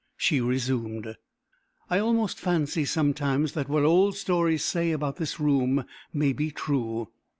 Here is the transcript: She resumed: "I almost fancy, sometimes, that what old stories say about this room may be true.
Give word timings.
She 0.17 0.41
resumed: 0.41 1.15
"I 1.87 1.99
almost 1.99 2.39
fancy, 2.39 2.85
sometimes, 2.85 3.51
that 3.51 3.69
what 3.69 3.83
old 3.83 4.15
stories 4.17 4.63
say 4.63 4.91
about 4.93 5.17
this 5.17 5.39
room 5.39 5.85
may 6.11 6.33
be 6.33 6.49
true. 6.49 7.09